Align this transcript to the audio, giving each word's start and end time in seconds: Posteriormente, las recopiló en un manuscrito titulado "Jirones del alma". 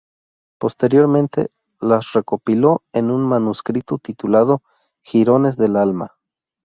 Posteriormente, 0.59 1.51
las 1.79 2.13
recopiló 2.13 2.81
en 2.91 3.11
un 3.11 3.21
manuscrito 3.21 3.99
titulado 3.99 4.63
"Jirones 5.05 5.57
del 5.57 5.75
alma". 5.75 6.15